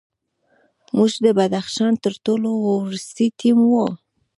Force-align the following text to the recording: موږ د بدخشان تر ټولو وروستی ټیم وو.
موږ 0.95 1.11
د 1.25 1.27
بدخشان 1.37 1.93
تر 2.03 2.13
ټولو 2.25 2.49
وروستی 2.67 3.27
ټیم 3.39 3.57
وو. 3.71 3.87